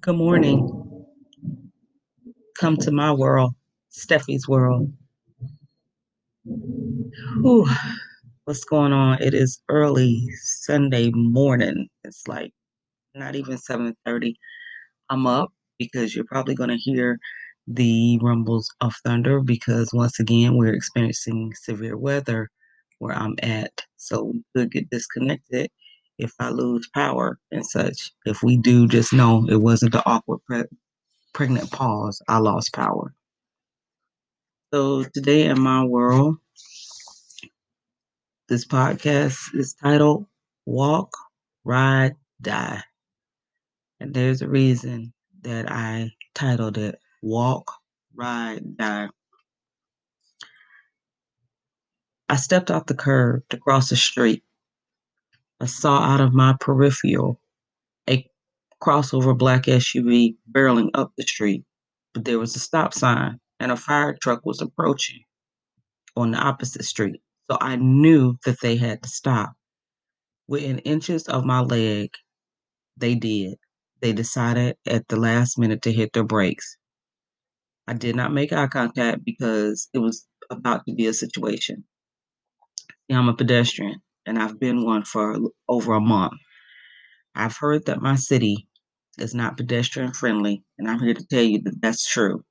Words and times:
Good 0.00 0.16
morning. 0.16 0.84
Come 2.60 2.76
to 2.78 2.92
my 2.92 3.12
world, 3.12 3.54
Steffi's 3.92 4.48
world. 4.48 4.92
Whew, 7.42 7.68
what's 8.44 8.64
going 8.64 8.92
on? 8.92 9.22
It 9.22 9.34
is 9.34 9.62
early 9.68 10.28
Sunday 10.42 11.10
morning. 11.14 11.88
It's 12.04 12.28
like 12.28 12.52
not 13.14 13.36
even 13.36 13.58
7:30. 13.58 14.34
I'm 15.10 15.26
up 15.26 15.52
because 15.78 16.14
you're 16.14 16.24
probably 16.26 16.54
going 16.54 16.70
to 16.70 16.76
hear 16.76 17.18
the 17.68 18.18
rumbles 18.22 18.70
of 18.80 18.94
thunder 19.04 19.40
because 19.40 19.90
once 19.92 20.20
again 20.20 20.56
we're 20.56 20.74
experiencing 20.74 21.54
severe 21.54 21.96
weather 21.96 22.50
where 22.98 23.14
I'm 23.14 23.36
at. 23.42 23.72
So 23.98 24.24
we 24.24 24.42
could 24.56 24.72
get 24.72 24.90
disconnected 24.90 25.70
if 26.18 26.32
I 26.38 26.50
lose 26.50 26.88
power 26.88 27.38
and 27.50 27.64
such. 27.64 28.12
If 28.24 28.42
we 28.42 28.56
do, 28.56 28.86
just 28.88 29.12
know 29.12 29.46
it 29.48 29.56
wasn't 29.56 29.92
the 29.92 30.02
awkward 30.06 30.40
pre- 30.46 30.64
pregnant 31.32 31.70
pause. 31.70 32.22
I 32.28 32.38
lost 32.38 32.72
power. 32.72 33.14
So 34.72 35.04
today 35.04 35.44
in 35.46 35.60
my 35.60 35.84
world, 35.84 36.36
this 38.48 38.66
podcast 38.66 39.54
is 39.54 39.74
titled 39.74 40.26
Walk, 40.66 41.16
Ride, 41.64 42.16
Die. 42.40 42.82
And 44.00 44.14
there's 44.14 44.42
a 44.42 44.48
reason 44.48 45.12
that 45.42 45.70
I 45.70 46.12
titled 46.34 46.78
it 46.78 46.98
Walk, 47.22 47.72
Ride, 48.14 48.76
Die. 48.76 49.08
I 52.28 52.36
stepped 52.36 52.70
off 52.70 52.86
the 52.86 52.94
curb 52.94 53.42
to 53.50 53.58
cross 53.58 53.90
the 53.90 53.96
street. 53.96 54.42
I 55.62 55.66
saw 55.66 56.00
out 56.00 56.20
of 56.20 56.34
my 56.34 56.56
peripheral 56.58 57.40
a 58.10 58.28
crossover 58.82 59.38
black 59.38 59.66
SUV 59.66 60.34
barreling 60.50 60.90
up 60.92 61.12
the 61.16 61.22
street, 61.22 61.62
but 62.12 62.24
there 62.24 62.40
was 62.40 62.56
a 62.56 62.58
stop 62.58 62.92
sign 62.92 63.38
and 63.60 63.70
a 63.70 63.76
fire 63.76 64.16
truck 64.20 64.44
was 64.44 64.60
approaching 64.60 65.20
on 66.16 66.32
the 66.32 66.38
opposite 66.38 66.84
street. 66.84 67.20
So 67.48 67.58
I 67.60 67.76
knew 67.76 68.38
that 68.44 68.60
they 68.60 68.74
had 68.74 69.04
to 69.04 69.08
stop. 69.08 69.52
Within 70.48 70.80
inches 70.80 71.28
of 71.28 71.44
my 71.44 71.60
leg, 71.60 72.10
they 72.96 73.14
did. 73.14 73.54
They 74.00 74.12
decided 74.12 74.76
at 74.84 75.06
the 75.06 75.16
last 75.16 75.60
minute 75.60 75.82
to 75.82 75.92
hit 75.92 76.12
their 76.12 76.24
brakes. 76.24 76.76
I 77.86 77.92
did 77.92 78.16
not 78.16 78.32
make 78.32 78.52
eye 78.52 78.66
contact 78.66 79.24
because 79.24 79.88
it 79.94 80.00
was 80.00 80.26
about 80.50 80.84
to 80.88 80.94
be 80.94 81.06
a 81.06 81.14
situation. 81.14 81.84
Yeah, 83.06 83.20
I'm 83.20 83.28
a 83.28 83.36
pedestrian 83.36 84.02
and 84.26 84.38
I've 84.38 84.58
been 84.58 84.84
one 84.84 85.04
for 85.04 85.36
over 85.68 85.94
a 85.94 86.00
month. 86.00 86.34
I've 87.34 87.56
heard 87.56 87.86
that 87.86 88.02
my 88.02 88.16
city 88.16 88.68
is 89.18 89.34
not 89.34 89.56
pedestrian 89.56 90.12
friendly, 90.12 90.62
and 90.78 90.88
I'm 90.88 91.00
here 91.00 91.14
to 91.14 91.26
tell 91.26 91.42
you 91.42 91.60
that 91.62 91.80
that's 91.80 92.06
true. 92.06 92.44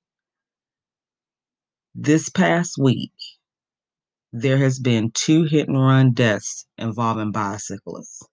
This 1.94 2.30
past 2.30 2.78
week, 2.80 3.12
there 4.34 4.58
has 4.58 4.80
been 4.80 5.12
two 5.14 5.44
hit 5.44 5.68
and 5.68 5.78
run 5.78 6.14
deaths 6.14 6.66
involving 6.78 7.32
bicyclists. 7.32 8.24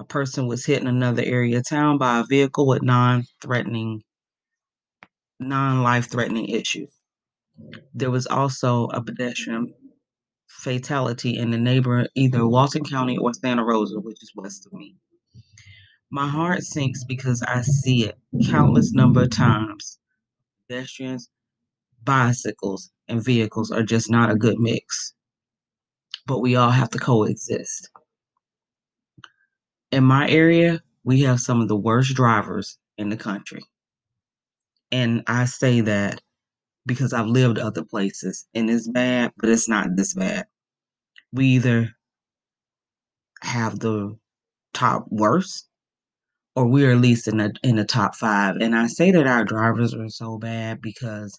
A 0.00 0.04
person 0.04 0.46
was 0.46 0.64
hit 0.64 0.80
in 0.80 0.86
another 0.88 1.22
area 1.24 1.58
of 1.58 1.68
town 1.68 1.98
by 1.98 2.18
a 2.20 2.24
vehicle 2.24 2.66
with 2.66 2.82
non-threatening, 2.82 4.02
non-life 5.40 6.10
threatening 6.10 6.48
issues. 6.48 6.92
There 7.94 8.10
was 8.10 8.26
also 8.26 8.86
a 8.86 9.02
pedestrian 9.02 9.74
fatality 10.58 11.38
in 11.38 11.50
the 11.50 11.58
neighbor, 11.58 12.06
either 12.14 12.46
Walton 12.46 12.84
County 12.84 13.16
or 13.16 13.32
Santa 13.32 13.64
Rosa, 13.64 14.00
which 14.00 14.22
is 14.22 14.32
west 14.34 14.66
of 14.66 14.72
me. 14.72 14.96
My 16.10 16.26
heart 16.26 16.62
sinks 16.62 17.04
because 17.04 17.42
I 17.42 17.62
see 17.62 18.06
it 18.06 18.18
countless 18.46 18.92
number 18.92 19.22
of 19.22 19.30
times. 19.30 19.98
Pedestrians, 20.68 21.30
bicycles, 22.02 22.90
and 23.06 23.24
vehicles 23.24 23.70
are 23.70 23.82
just 23.82 24.10
not 24.10 24.30
a 24.30 24.36
good 24.36 24.58
mix. 24.58 25.14
But 26.26 26.40
we 26.40 26.56
all 26.56 26.70
have 26.70 26.90
to 26.90 26.98
coexist. 26.98 27.90
In 29.92 30.04
my 30.04 30.28
area, 30.28 30.82
we 31.04 31.20
have 31.22 31.40
some 31.40 31.60
of 31.60 31.68
the 31.68 31.76
worst 31.76 32.14
drivers 32.14 32.78
in 32.98 33.10
the 33.10 33.16
country. 33.16 33.62
And 34.90 35.22
I 35.26 35.44
say 35.44 35.82
that 35.82 36.20
because 36.88 37.14
I've 37.14 37.28
lived 37.28 37.60
other 37.60 37.84
places 37.84 38.48
and 38.54 38.70
it's 38.70 38.88
bad, 38.88 39.32
but 39.38 39.50
it's 39.50 39.70
not 39.70 39.96
this 39.96 40.14
bad. 40.14 40.46
We 41.32 41.46
either 41.48 41.90
have 43.42 43.78
the 43.80 44.16
top 44.74 45.06
worst 45.10 45.68
or 46.56 46.66
we're 46.66 46.92
at 46.92 47.00
least 47.00 47.28
in 47.28 47.38
the 47.38 47.54
in 47.62 47.76
the 47.76 47.84
top 47.84 48.16
five. 48.16 48.56
And 48.56 48.76
I 48.76 48.86
say 48.88 49.10
that 49.12 49.26
our 49.26 49.44
drivers 49.44 49.94
are 49.94 50.08
so 50.10 50.38
bad 50.38 50.82
because 50.82 51.38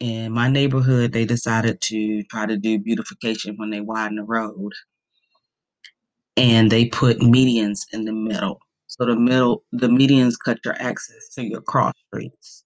in 0.00 0.32
my 0.32 0.48
neighborhood 0.48 1.12
they 1.12 1.26
decided 1.26 1.80
to 1.82 2.22
try 2.24 2.46
to 2.46 2.56
do 2.58 2.78
beautification 2.78 3.56
when 3.58 3.70
they 3.70 3.80
widen 3.80 4.16
the 4.16 4.24
road. 4.24 4.72
And 6.36 6.70
they 6.70 6.86
put 6.86 7.18
medians 7.20 7.80
in 7.92 8.04
the 8.06 8.12
middle. 8.12 8.60
So 8.88 9.06
the 9.06 9.16
middle 9.16 9.64
the 9.72 9.88
medians 9.88 10.34
cut 10.44 10.58
your 10.64 10.76
access 10.80 11.30
to 11.36 11.44
your 11.44 11.62
cross 11.62 11.94
streets. 12.08 12.63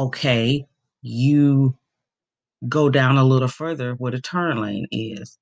Okay, 0.00 0.64
you 1.02 1.76
go 2.66 2.88
down 2.88 3.18
a 3.18 3.24
little 3.24 3.48
further 3.48 3.92
where 3.92 4.12
the 4.12 4.20
turn 4.22 4.62
lane 4.62 4.86
is. 4.90 5.36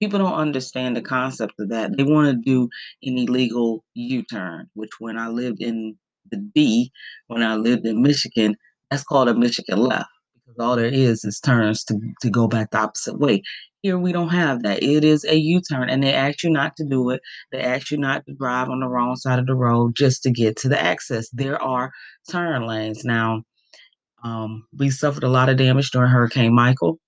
People 0.00 0.20
don't 0.20 0.34
understand 0.34 0.96
the 0.96 1.02
concept 1.02 1.54
of 1.58 1.70
that. 1.70 1.96
They 1.96 2.04
want 2.04 2.28
to 2.28 2.36
do 2.36 2.68
an 3.02 3.18
illegal 3.18 3.84
U-turn, 3.94 4.68
which 4.74 4.90
when 5.00 5.18
I 5.18 5.26
lived 5.26 5.60
in 5.60 5.96
the 6.30 6.36
D, 6.54 6.92
when 7.26 7.42
I 7.42 7.56
lived 7.56 7.86
in 7.86 8.02
Michigan, 8.02 8.54
that's 8.88 9.02
called 9.02 9.28
a 9.28 9.34
Michigan 9.34 9.80
left 9.80 10.10
because 10.36 10.64
all 10.64 10.76
there 10.76 10.86
is 10.86 11.24
is 11.24 11.40
turns 11.40 11.82
to, 11.86 11.98
to 12.20 12.30
go 12.30 12.46
back 12.46 12.70
the 12.70 12.78
opposite 12.78 13.18
way. 13.18 13.42
Here 13.82 13.98
we 13.98 14.12
don't 14.12 14.28
have 14.28 14.62
that. 14.62 14.80
It 14.80 15.02
is 15.02 15.24
a 15.24 15.34
U-turn, 15.34 15.90
and 15.90 16.04
they 16.04 16.14
ask 16.14 16.44
you 16.44 16.50
not 16.50 16.76
to 16.76 16.84
do 16.84 17.10
it. 17.10 17.20
They 17.50 17.60
ask 17.60 17.90
you 17.90 17.98
not 17.98 18.24
to 18.26 18.34
drive 18.34 18.68
on 18.68 18.78
the 18.78 18.88
wrong 18.88 19.16
side 19.16 19.40
of 19.40 19.46
the 19.48 19.56
road 19.56 19.96
just 19.96 20.22
to 20.22 20.30
get 20.30 20.56
to 20.58 20.68
the 20.68 20.80
access. 20.80 21.28
There 21.30 21.60
are 21.60 21.90
turn 22.30 22.64
lanes 22.68 23.04
now. 23.04 23.42
Um, 24.24 24.66
we 24.76 24.90
suffered 24.90 25.24
a 25.24 25.28
lot 25.28 25.50
of 25.50 25.58
damage 25.58 25.90
during 25.90 26.10
Hurricane 26.10 26.54
Michael, 26.54 26.98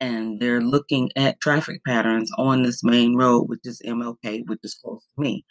and 0.00 0.40
they're 0.40 0.60
looking 0.60 1.10
at 1.16 1.40
traffic 1.40 1.80
patterns 1.86 2.30
on 2.38 2.62
this 2.62 2.84
main 2.84 3.16
road, 3.16 3.44
which 3.48 3.60
is 3.64 3.80
MLK, 3.84 4.42
which 4.46 4.60
is 4.62 4.74
close 4.74 5.02
to 5.02 5.22
me. 5.22 5.44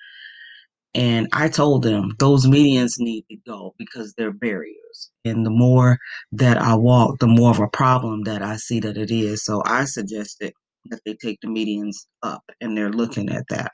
And 0.94 1.28
I 1.34 1.48
told 1.48 1.84
them 1.84 2.12
those 2.20 2.46
medians 2.46 3.00
need 3.00 3.26
to 3.32 3.38
go 3.48 3.74
because 3.80 4.14
they're 4.18 4.34
barriers. 4.34 5.12
And 5.26 5.46
the 5.46 5.50
more 5.50 5.98
that 6.34 6.58
I 6.58 6.76
walk, 6.76 7.20
the 7.20 7.28
more 7.28 7.52
of 7.52 7.60
a 7.60 7.68
problem 7.70 8.24
that 8.24 8.42
I 8.42 8.58
see 8.58 8.80
that 8.82 8.98
it 8.98 9.10
is. 9.10 9.46
So 9.46 9.64
I 9.66 9.86
suggested 9.86 10.54
that 10.90 11.00
they 11.06 11.16
take 11.16 11.40
the 11.42 11.48
medians 11.48 11.96
up, 12.24 12.44
and 12.60 12.78
they're 12.78 12.92
looking 12.92 13.30
at 13.30 13.46
that 13.50 13.72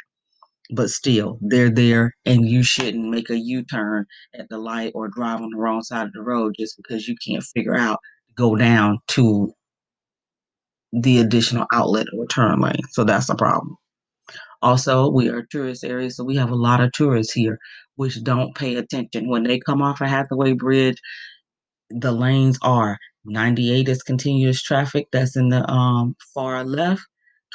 but 0.71 0.89
still 0.89 1.37
they're 1.41 1.69
there 1.69 2.13
and 2.25 2.47
you 2.47 2.63
shouldn't 2.63 3.09
make 3.09 3.29
a 3.29 3.37
u-turn 3.37 4.05
at 4.37 4.49
the 4.49 4.57
light 4.57 4.91
or 4.95 5.07
drive 5.07 5.41
on 5.41 5.49
the 5.51 5.57
wrong 5.57 5.81
side 5.81 6.07
of 6.07 6.13
the 6.13 6.21
road 6.21 6.55
just 6.57 6.77
because 6.77 7.07
you 7.07 7.15
can't 7.25 7.43
figure 7.43 7.75
out 7.75 7.99
to 8.27 8.33
go 8.35 8.55
down 8.55 8.99
to 9.07 9.51
the 10.93 11.19
additional 11.19 11.65
outlet 11.73 12.07
or 12.17 12.25
turn 12.27 12.59
lane. 12.59 12.81
So 12.91 13.03
that's 13.03 13.29
a 13.29 13.35
problem. 13.35 13.75
Also 14.61 15.09
we 15.09 15.29
are 15.29 15.39
a 15.39 15.47
tourist 15.47 15.83
area 15.83 16.09
so 16.09 16.23
we 16.23 16.35
have 16.35 16.49
a 16.49 16.55
lot 16.55 16.81
of 16.81 16.91
tourists 16.91 17.33
here 17.33 17.59
which 17.95 18.23
don't 18.23 18.55
pay 18.55 18.75
attention. 18.75 19.29
When 19.29 19.43
they 19.43 19.59
come 19.59 19.81
off 19.81 20.01
of 20.01 20.07
hathaway 20.09 20.53
bridge 20.53 20.97
the 21.89 22.11
lanes 22.11 22.57
are 22.61 22.97
98 23.25 23.87
is 23.89 24.03
continuous 24.03 24.61
traffic 24.61 25.07
that's 25.11 25.35
in 25.35 25.49
the 25.49 25.69
um, 25.69 26.15
far 26.33 26.63
left 26.63 27.03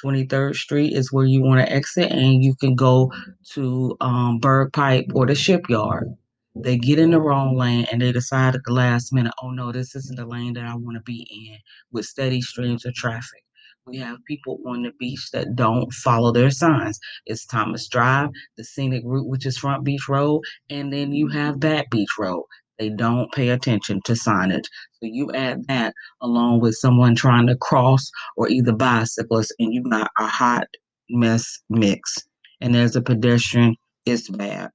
23rd 0.03 0.55
Street 0.55 0.93
is 0.95 1.13
where 1.13 1.25
you 1.27 1.43
want 1.43 1.61
to 1.61 1.73
exit, 1.73 2.11
and 2.11 2.43
you 2.43 2.55
can 2.57 2.75
go 2.75 3.13
to 3.53 3.97
um, 4.01 4.39
Berg 4.39 4.73
Pipe 4.73 5.07
or 5.15 5.27
the 5.27 5.35
shipyard. 5.35 6.09
They 6.55 6.77
get 6.77 6.99
in 6.99 7.13
the 7.13 7.21
wrong 7.21 7.57
lane 7.57 7.87
and 7.91 8.03
they 8.03 8.13
decide 8.13 8.55
at 8.55 8.61
the 8.67 8.73
last 8.73 9.13
minute, 9.13 9.33
oh 9.43 9.51
no, 9.51 9.73
this 9.73 9.95
isn't 9.95 10.17
the 10.17 10.27
lane 10.27 10.53
that 10.55 10.65
I 10.65 10.75
want 10.75 10.97
to 10.97 11.03
be 11.03 11.27
in 11.31 11.59
with 11.93 12.05
steady 12.05 12.43
streams 12.43 12.85
of 12.85 12.95
traffic. 12.95 13.43
We 13.87 13.99
have 13.99 14.19
people 14.29 14.59
on 14.67 14.83
the 14.83 14.93
beach 14.99 15.31
that 15.33 15.57
don't 15.57 15.93
follow 15.93 16.31
their 16.31 16.51
signs. 16.51 17.01
It's 17.27 17.47
Thomas 17.47 17.89
Drive, 17.89 18.31
the 18.57 18.65
scenic 18.65 19.03
route, 19.05 19.27
which 19.27 19.47
is 19.47 19.59
Front 19.59 19.83
Beach 19.83 20.09
Road, 20.09 20.43
and 20.71 20.93
then 20.93 21.13
you 21.13 21.29
have 21.29 21.59
Back 21.59 21.91
Beach 21.91 22.11
Road. 22.19 22.45
They 22.79 22.91
don't 22.91 23.31
pay 23.33 23.51
attention 23.51 24.01
to 24.05 24.13
signage. 24.13 24.65
So 24.95 25.03
you 25.03 25.31
add 25.33 25.67
that 25.69 25.95
along 26.21 26.61
with 26.61 26.75
someone 26.75 27.15
trying 27.15 27.47
to 27.49 27.57
cross 27.57 28.11
or 28.37 28.49
either 28.49 28.73
bicyclists, 28.73 29.53
and 29.59 29.73
you 29.73 29.83
got 29.83 30.11
a 30.19 30.27
hot 30.27 30.67
mess 31.11 31.61
mix. 31.69 32.17
And 32.61 32.77
as 32.77 32.97
a 32.97 33.03
pedestrian, 33.03 33.77
it's 34.07 34.29
bad. 34.29 34.71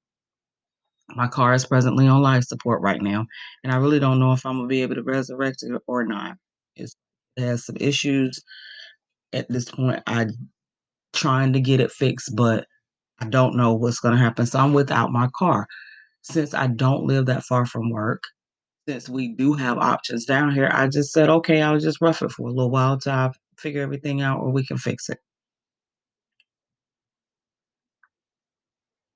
My 1.16 1.28
car 1.28 1.54
is 1.54 1.66
presently 1.66 2.08
on 2.08 2.22
life 2.22 2.44
support 2.44 2.82
right 2.82 3.02
now, 3.02 3.26
and 3.64 3.72
I 3.72 3.78
really 3.78 4.00
don't 4.00 4.20
know 4.20 4.34
if 4.34 4.46
I'm 4.46 4.58
gonna 4.58 4.68
be 4.68 4.82
able 4.82 4.96
to 4.96 5.04
resurrect 5.04 5.64
it 5.64 5.82
or 5.88 6.06
not. 6.06 6.36
It's, 6.76 6.96
it 7.38 7.42
has 7.44 7.66
some 7.66 7.78
issues 7.80 8.42
at 9.34 9.48
this 9.50 9.70
point. 9.72 10.04
I 10.06 10.28
trying 11.14 11.54
to 11.54 11.62
get 11.62 11.80
it 11.80 11.92
fixed, 11.92 12.36
but 12.36 12.66
I 13.20 13.26
don't 13.28 13.56
know 13.56 13.74
what's 13.74 14.00
to 14.02 14.16
happen. 14.16 14.46
So 14.46 14.60
I'm 14.60 14.74
without 14.74 15.12
my 15.12 15.28
car. 15.36 15.68
Since 16.32 16.54
I 16.54 16.68
don't 16.68 17.06
live 17.06 17.28
that 17.28 17.44
far 17.44 17.66
from 17.66 17.90
work, 17.90 18.24
since 18.88 19.10
we 19.10 19.30
do 19.30 19.54
have 19.54 19.78
options 19.78 20.26
down 20.26 20.54
here, 20.54 20.70
I 20.74 20.88
just 20.88 21.14
said, 21.14 21.30
okay, 21.30 21.62
I'll 21.62 21.80
just 21.80 22.02
rough 22.02 22.22
it 22.22 22.32
for 22.32 22.48
a 22.48 22.52
little 22.52 22.72
while 22.72 23.00
till 23.00 23.14
I 23.14 23.32
figure 23.58 23.82
everything 23.82 24.22
out 24.22 24.42
or 24.42 24.52
we 24.52 24.66
can 24.66 24.78
fix 24.78 25.10
it. 25.10 25.20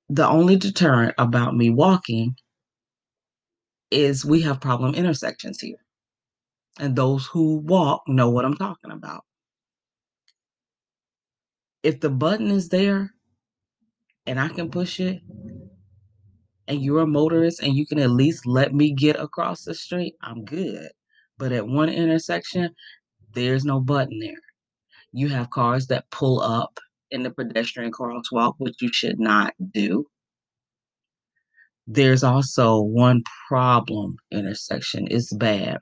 The 0.10 0.28
only 0.28 0.58
deterrent 0.58 1.16
about 1.18 1.56
me 1.56 1.69
walking 1.69 2.36
is 3.92 4.25
we 4.25 4.42
have 4.42 4.62
problem 4.62 4.96
intersections 4.96 5.60
here. 5.60 5.78
And 6.80 6.96
those 6.96 7.28
who 7.28 7.57
walk 7.57 8.04
know 8.07 8.30
what 8.30 8.46
I'm 8.46 8.56
talking 8.57 8.92
about. 8.92 9.24
If 11.84 12.00
the 12.02 12.10
button 12.10 12.52
is 12.52 12.69
there 12.69 13.12
and 14.28 14.40
I 14.40 14.50
can 14.50 14.72
push 14.72 15.00
it, 15.00 15.22
and 16.71 16.83
you're 16.83 17.01
a 17.01 17.07
motorist 17.07 17.62
and 17.62 17.75
you 17.75 17.85
can 17.85 18.00
at 18.00 18.12
least 18.12 18.47
let 18.47 18.73
me 18.73 18.94
get 18.94 19.19
across 19.19 19.65
the 19.65 19.75
street, 19.75 20.15
I'm 20.23 20.45
good. 20.45 20.89
But 21.38 21.51
at 21.53 21.68
one 21.68 21.89
intersection, 21.89 22.75
there's 23.33 23.65
no 23.65 23.81
button 23.81 24.19
there. 24.19 24.41
You 25.13 25.29
have 25.29 25.50
cars 25.51 25.88
that 25.88 26.09
pull 26.12 26.41
up 26.41 26.79
in 27.12 27.23
the 27.23 27.31
pedestrian 27.31 27.91
crosswalk, 27.91 28.56
which 28.59 28.81
you 28.81 28.91
should 28.94 29.19
not 29.19 29.53
do. 29.73 30.06
There's 31.88 32.23
also 32.23 32.79
one 32.81 33.23
problem 33.47 34.18
intersection. 34.31 35.07
It's 35.12 35.33
bad. 35.33 35.79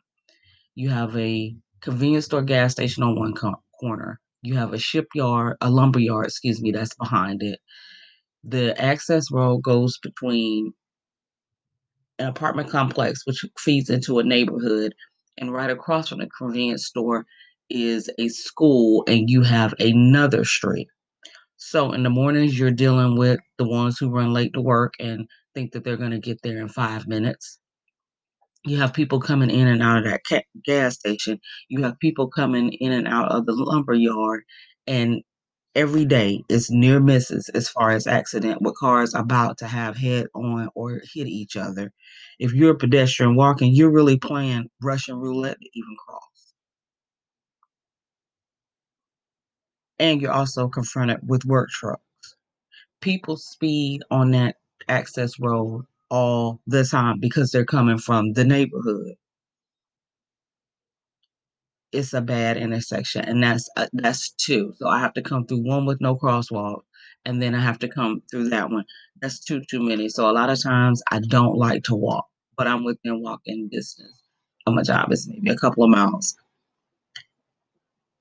You 0.76 0.90
have 0.90 1.16
a 1.18 1.56
convenience 1.82 2.26
store 2.26 2.44
gas 2.44 2.74
station 2.74 3.04
on 3.04 3.20
one 3.20 3.34
co- 3.36 3.64
corner. 3.80 4.20
You 4.44 4.56
have 4.56 4.74
a 4.74 4.80
shipyard, 4.80 5.58
a 5.62 5.70
lumber 5.72 6.00
yard, 6.00 6.28
excuse 6.28 6.62
me, 6.62 6.72
that's 6.72 6.96
behind 6.96 7.44
it. 7.44 7.60
The 8.44 8.80
access 8.82 9.32
road 9.32 9.60
goes 9.64 9.98
between 10.00 10.74
an 12.20 12.28
apartment 12.28 12.70
complex 12.70 13.26
which 13.26 13.44
feeds 13.58 13.90
into 13.90 14.20
a 14.20 14.24
neighborhood, 14.24 14.94
and 15.38 15.54
right 15.54 15.70
across 15.70 16.10
from 16.10 16.20
the 16.20 16.28
convenience 16.38 16.86
store 16.86 17.26
is 17.70 18.10
a 18.20 18.28
school, 18.28 19.04
and 19.08 19.30
you 19.30 19.42
have 19.42 19.74
another 19.80 20.44
street. 20.44 20.88
So 21.58 21.92
in 21.92 22.04
the 22.04 22.10
mornings, 22.10 22.58
you're 22.58 22.72
dealing 22.72 23.18
with 23.18 23.40
the 23.58 23.68
ones 23.68 23.98
who 23.98 24.10
run 24.10 24.34
late 24.34 24.54
to 24.54 24.62
work 24.62 24.94
and 25.00 25.28
think 25.54 25.72
that 25.72 25.84
they're 25.84 25.98
going 25.98 26.12
to 26.12 26.20
get 26.20 26.42
there 26.42 26.60
in 26.60 26.70
five 26.70 27.08
minutes. 27.08 27.60
You 28.66 28.78
have 28.78 28.94
people 28.94 29.20
coming 29.20 29.50
in 29.50 29.68
and 29.68 29.82
out 29.82 30.00
of 30.00 30.04
that 30.04 30.44
gas 30.66 30.96
station. 30.96 31.40
You 31.70 31.84
have 31.84 32.00
people 32.00 32.28
coming 32.28 32.74
in 32.74 32.92
and 32.92 33.08
out 33.08 33.32
of 33.32 33.46
the 33.46 33.54
lumber 33.54 33.94
yard, 33.94 34.44
and 34.88 35.22
every 35.76 36.06
day 36.06 36.44
is 36.50 36.70
near 36.72 37.00
misses 37.00 37.50
as 37.54 37.70
far 37.70 37.92
as 37.92 38.08
accident 38.08 38.62
with 38.62 38.76
cars 38.76 39.14
about 39.16 39.58
to 39.60 39.68
have 39.68 39.98
head 39.98 40.28
on 40.36 40.70
or 40.76 41.02
hit 41.14 41.28
each 41.28 41.58
other. 41.58 41.92
If 42.40 42.54
you're 42.54 42.72
a 42.74 42.78
pedestrian 42.78 43.36
walking, 43.36 43.74
you're 43.76 43.92
really 43.92 44.18
playing 44.18 44.70
Russian 44.84 45.18
roulette 45.18 45.60
to 45.62 45.70
even 45.74 45.96
cross. 46.08 46.54
And 50.00 50.22
you're 50.22 50.32
also 50.34 50.68
confronted 50.70 51.20
with 51.28 51.46
work 51.46 51.70
trucks. 51.70 52.02
People 53.02 53.38
speed 53.38 54.02
on 54.12 54.32
that 54.32 54.58
access 54.90 55.40
road 55.40 55.86
all 56.10 56.62
the 56.68 56.84
time 56.86 57.20
because 57.20 57.52
they're 57.52 57.66
coming 57.66 58.00
from 58.00 58.34
the 58.34 58.46
neighborhood. 58.46 59.16
It's 61.92 62.14
a 62.14 62.22
bad 62.22 62.58
intersection, 62.58 63.26
and 63.26 63.44
that's 63.44 63.70
uh, 63.78 63.88
that's 63.94 64.32
two. 64.32 64.74
So 64.78 64.88
I 64.88 65.00
have 65.00 65.14
to 65.14 65.22
come 65.24 65.46
through 65.48 65.64
one 65.68 65.86
with 65.86 66.02
no 66.02 66.16
crosswalk, 66.16 66.82
and 67.26 67.42
then 67.42 67.56
I 67.56 67.62
have 67.62 67.80
to 67.80 67.88
come 67.88 68.22
through 68.32 68.50
that 68.50 68.70
one. 68.70 68.86
That's 69.22 69.40
two 69.40 69.62
too 69.70 69.82
many. 69.82 70.10
So 70.10 70.30
a 70.30 70.34
lot 70.34 70.50
of 70.52 70.62
times 70.62 71.02
I 71.12 71.20
don't 71.20 71.58
like 71.58 71.84
to 71.86 71.96
walk, 71.96 72.28
but 72.58 72.68
I'm 72.68 72.84
within 72.84 73.22
walking 73.22 73.70
distance 73.72 74.22
of 74.68 74.76
my 74.76 74.84
job 74.84 75.12
is 75.12 75.28
maybe 75.28 75.50
a 75.50 75.58
couple 75.58 75.84
of 75.84 75.90
miles. 75.90 76.36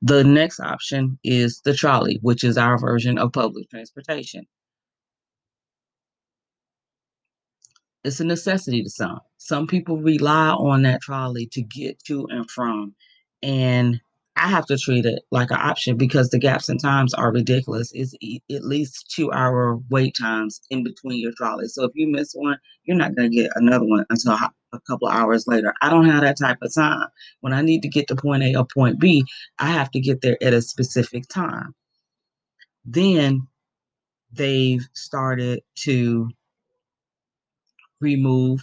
The 0.03 0.25
next 0.25 0.61
option 0.61 1.19
is 1.25 1.61
the 1.65 1.75
trolley, 1.75 2.19
which 2.23 2.45
is 2.45 2.57
our 2.57 2.79
version 2.79 3.19
of 3.19 3.33
public 3.33 3.69
transportation. 3.71 4.47
It's 8.05 8.21
a 8.21 8.25
necessity 8.25 8.83
to 8.83 8.91
some. 8.91 9.21
Some 9.39 9.67
people 9.67 9.99
rely 9.99 10.51
on 10.51 10.83
that 10.83 11.03
trolley 11.03 11.47
to 11.53 11.63
get 11.63 12.03
to 12.07 12.27
and 12.31 12.51
from, 12.51 12.95
and 13.43 14.01
I 14.37 14.47
have 14.47 14.67
to 14.67 14.79
treat 14.79 15.05
it 15.05 15.23
like 15.33 15.51
an 15.51 15.59
option 15.59 15.97
because 15.97 16.31
the 16.31 16.39
gaps 16.39 16.69
in 16.69 16.79
times 16.79 17.13
are 17.13 17.33
ridiculous. 17.33 17.91
It's 17.93 18.15
at 18.53 18.65
least 18.65 19.11
two 19.11 19.33
hour 19.33 19.79
wait 19.91 20.17
times 20.17 20.61
in 20.71 20.85
between 20.85 21.21
your 21.21 21.33
trolleys. 21.37 21.75
So 21.75 21.85
if 21.85 21.93
you 21.95 22.07
miss 22.09 22.35
one, 22.35 22.59
you're 22.85 22.97
not 22.97 23.17
going 23.17 23.31
to 23.31 23.37
get 23.37 23.51
another 23.57 23.85
one 23.85 24.05
until 24.11 24.33
a 24.73 24.81
couple 24.87 25.09
hours 25.09 25.47
later. 25.49 25.75
I 25.83 25.91
don't 25.91 26.09
have 26.09 26.21
that 26.21 26.39
type 26.39 26.59
of 26.63 26.73
time. 26.73 27.09
When 27.41 27.53
I 27.53 27.63
need 27.63 27.83
to 27.83 27.89
get 27.89 28.07
to 28.09 28.17
point 28.17 28.45
A 28.45 28.55
or 28.55 28.65
point 28.65 29.01
B, 29.01 29.25
I 29.59 29.67
have 29.71 29.91
to 29.91 30.01
get 30.01 30.21
there 30.21 30.39
at 30.41 30.55
a 30.55 30.63
specific 30.63 31.27
time. 31.29 31.75
Then 32.85 33.49
they've 34.33 34.87
started 34.93 35.63
to 35.81 36.31
remove 38.01 38.63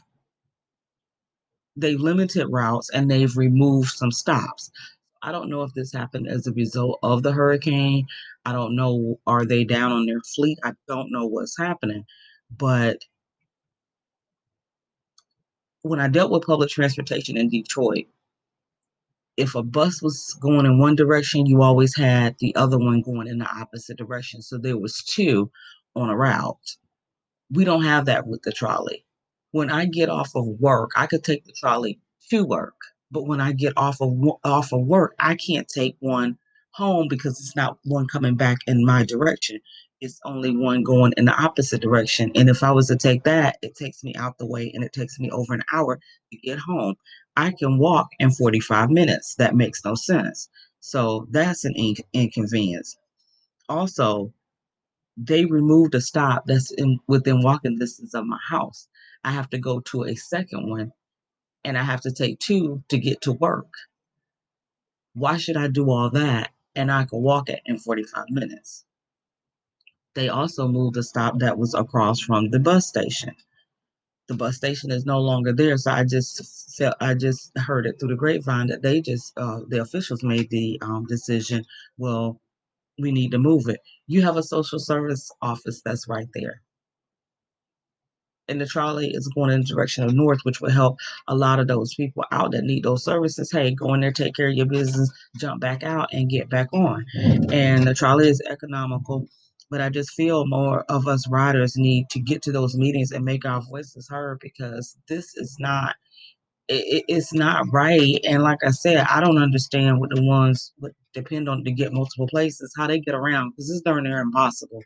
they've 1.76 2.00
limited 2.00 2.48
routes 2.48 2.90
and 2.90 3.10
they've 3.10 3.36
removed 3.38 3.90
some 3.90 4.12
stops. 4.12 4.72
I 5.22 5.32
don't 5.32 5.50
know 5.50 5.64
if 5.64 5.74
this 5.74 5.92
happened 5.92 6.28
as 6.28 6.46
a 6.46 6.54
result 6.54 7.00
of 7.02 7.24
the 7.24 7.32
hurricane. 7.32 8.06
I 8.46 8.52
don't 8.52 8.76
know. 8.76 9.20
Are 9.26 9.46
they 9.46 9.64
down 9.64 9.92
on 9.92 10.06
their 10.06 10.22
fleet? 10.22 10.60
I 10.64 10.74
don't 10.88 11.12
know 11.12 11.26
what's 11.26 11.58
happening. 11.58 12.06
But 12.56 13.04
when 15.82 16.00
I 16.00 16.08
dealt 16.08 16.32
with 16.32 16.44
public 16.44 16.70
transportation 16.70 17.38
in 17.38 17.50
Detroit, 17.50 18.06
if 19.38 19.56
a 19.56 19.64
bus 19.64 20.02
was 20.02 20.38
going 20.42 20.66
in 20.66 20.80
one 20.80 20.96
direction, 20.96 21.46
you 21.46 21.62
always 21.62 21.96
had 21.96 22.36
the 22.40 22.56
other 22.56 22.78
one 22.78 23.02
going 23.02 23.28
in 23.28 23.40
the 23.40 23.48
opposite 23.48 23.98
direction. 23.98 24.42
So 24.42 24.58
there 24.58 24.78
was 24.78 25.04
two 25.04 25.52
on 25.96 26.10
a 26.10 26.16
route. 26.16 26.78
We 27.52 27.66
don't 27.66 27.84
have 27.84 28.06
that 28.06 28.28
with 28.28 28.42
the 28.44 28.52
trolley. 28.52 29.05
When 29.56 29.72
I 29.72 29.86
get 29.86 30.10
off 30.10 30.36
of 30.36 30.46
work, 30.60 30.92
I 30.98 31.08
could 31.08 31.24
take 31.24 31.46
the 31.46 31.54
trolley 31.54 32.02
to 32.30 32.44
work, 32.44 32.76
but 33.10 33.26
when 33.26 33.40
I 33.40 33.54
get 33.54 33.72
off 33.78 34.02
of 34.02 34.12
off 34.44 34.74
of 34.74 34.82
work, 34.86 35.16
I 35.18 35.36
can't 35.38 35.70
take 35.70 35.96
one 36.02 36.38
home 36.72 37.08
because 37.08 37.40
it's 37.40 37.56
not 37.56 37.78
one 37.86 38.06
coming 38.06 38.36
back 38.36 38.58
in 38.68 38.86
my 38.86 39.06
direction. 39.06 39.62
It's 40.02 40.20
only 40.26 40.54
one 40.58 40.84
going 40.84 41.14
in 41.16 41.24
the 41.24 41.42
opposite 41.42 41.82
direction. 41.82 42.34
And 42.36 42.50
if 42.50 42.64
I 42.64 42.72
was 42.74 42.88
to 42.88 42.98
take 42.98 43.24
that, 43.24 43.56
it 43.62 43.76
takes 43.78 44.04
me 44.04 44.14
out 44.16 44.38
the 44.40 44.46
way 44.46 44.72
and 44.74 44.84
it 44.84 44.92
takes 44.92 45.20
me 45.22 45.32
over 45.32 45.54
an 45.54 45.64
hour 45.74 46.02
to 46.34 46.38
get 46.40 46.60
home. 46.60 46.96
I 47.38 47.54
can 47.58 47.78
walk 47.78 48.10
in 48.20 48.32
45 48.32 48.90
minutes. 48.90 49.36
That 49.36 49.56
makes 49.56 49.86
no 49.86 49.96
sense. 49.96 50.50
So 50.82 51.28
that's 51.32 51.64
an 51.64 51.76
in- 51.78 51.96
inconvenience. 52.12 52.98
Also, 53.70 54.34
they 55.18 55.46
removed 55.46 55.96
a 55.96 56.02
stop 56.02 56.44
that's 56.46 56.72
in 56.72 57.00
within 57.08 57.42
walking 57.42 57.80
distance 57.80 58.14
of 58.14 58.26
my 58.26 58.40
house. 58.50 58.88
I 59.26 59.32
have 59.34 59.52
to 59.52 59.60
go 59.60 59.82
to 59.82 60.06
a 60.06 60.16
second 60.16 60.70
one 60.70 60.94
and 61.66 61.78
I 61.78 61.84
have 61.84 62.02
to 62.02 62.12
take 62.12 62.40
two 62.40 62.84
to 62.90 62.98
get 63.00 63.22
to 63.22 63.34
work. 63.34 63.74
Why 65.14 65.38
should 65.38 65.58
I 65.58 65.68
do 65.68 65.90
all 65.92 66.10
that 66.12 66.52
and 66.76 66.92
I 66.92 67.06
can 67.06 67.22
walk 67.22 67.50
it 67.50 67.62
in 67.66 67.80
45 67.80 68.26
minutes? 68.30 68.86
They 70.16 70.30
also 70.30 70.68
moved 70.68 70.98
a 70.98 71.04
stop 71.04 71.40
that 71.40 71.58
was 71.58 71.74
across 71.74 72.22
from 72.22 72.52
the 72.52 72.60
bus 72.60 72.88
station. 72.88 73.36
The 74.28 74.36
bus 74.36 74.58
station 74.58 74.92
is 74.92 75.06
no 75.06 75.20
longer 75.22 75.54
there, 75.54 75.78
so 75.78 75.92
I 75.92 76.06
just 76.06 76.76
felt 76.78 76.96
I 77.02 77.14
just 77.16 77.52
heard 77.58 77.86
it 77.86 78.00
through 78.00 78.10
the 78.10 78.16
grapevine 78.16 78.68
that 78.68 78.82
they 78.82 79.02
just 79.02 79.34
uh, 79.38 79.62
the 79.70 79.82
officials 79.82 80.24
made 80.24 80.50
the 80.50 80.80
um, 80.82 81.06
decision. 81.08 81.66
Well, 81.98 82.42
we 83.00 83.12
need 83.12 83.32
to 83.32 83.40
move 83.40 83.70
it. 83.70 83.82
You 84.08 84.24
have 84.24 84.38
a 84.38 84.44
social 84.44 84.80
service 84.80 85.32
office 85.42 85.82
that's 85.86 86.08
right 86.10 86.28
there. 86.36 86.62
And 88.48 88.62
the 88.62 88.66
trolley 88.66 89.12
is 89.12 89.28
going 89.30 89.52
in 89.52 89.62
the 89.62 89.68
direction 89.68 90.04
of 90.04 90.14
north, 90.14 90.40
which 90.44 90.62
will 90.62 90.70
help 90.72 90.98
a 91.28 91.36
lot 91.36 91.60
of 91.60 91.68
those 91.68 91.94
people 91.96 92.26
out 92.32 92.52
that 92.52 92.64
need 92.64 92.84
those 92.84 93.04
services. 93.04 93.52
Hey, 93.52 93.72
go 93.72 93.94
in 93.94 94.02
there, 94.02 94.12
take 94.12 94.36
care 94.36 94.50
of 94.50 94.56
your 94.56 94.66
business, 94.66 95.12
jump 95.38 95.62
back 95.62 95.84
out, 95.84 96.10
and 96.14 96.30
get 96.30 96.50
back 96.50 96.72
on. 96.74 97.06
And 97.52 97.88
the 97.88 97.94
trolley 97.94 98.30
is 98.30 98.42
economical. 98.50 99.28
But 99.72 99.82
I 99.82 99.90
just 99.90 100.12
feel 100.12 100.46
more 100.46 100.86
of 100.90 101.08
us 101.08 101.28
riders 101.28 101.76
need 101.76 102.10
to 102.12 102.20
get 102.20 102.44
to 102.44 102.52
those 102.52 102.76
meetings 102.76 103.12
and 103.12 103.26
make 103.26 103.46
our 103.46 103.62
voices 103.62 104.08
heard 104.08 104.40
because 104.40 104.96
this 105.08 105.36
is 105.36 105.56
not 105.60 105.96
it, 106.68 107.06
it's 107.08 107.34
not 107.34 107.66
right. 107.72 108.20
And 108.28 108.44
like 108.44 108.60
I 108.66 108.72
said, 108.72 109.06
I 109.10 109.20
don't 109.22 109.38
understand 109.42 110.00
what 110.00 110.10
the 110.14 110.24
ones 110.24 110.72
that 110.80 110.94
depend 111.14 111.50
on 111.50 111.64
to 111.64 111.72
get 111.72 111.94
multiple 111.94 112.28
places 112.28 112.74
how 112.78 112.88
they 112.88 113.00
get 113.00 113.16
around 113.16 113.52
because 113.52 113.70
it's 113.70 113.82
darn 113.82 114.04
near 114.04 114.20
impossible. 114.20 114.84